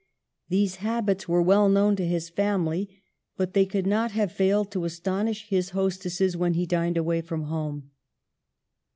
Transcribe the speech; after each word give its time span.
These 0.49 0.77
habits 0.77 1.27
were 1.29 1.43
well 1.43 1.69
known 1.69 1.95
to 1.97 2.07
his 2.07 2.27
family, 2.31 2.89
but 3.37 3.53
they 3.53 3.67
could 3.67 3.85
not 3.85 4.13
have 4.13 4.31
failed 4.31 4.71
to 4.71 4.83
astonish 4.85 5.47
his 5.49 5.69
hostesses 5.77 6.35
when 6.35 6.55
he 6.55 6.65
dined 6.65 6.97
away 6.97 7.21
from 7.21 7.43
home. 7.43 7.91